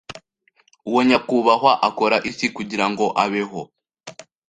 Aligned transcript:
Uwo 0.89 0.99
nyakubahwa 1.07 1.71
akora 1.87 2.17
iki 2.29 2.47
kugirango 2.55 3.05
abeho? 3.23 3.61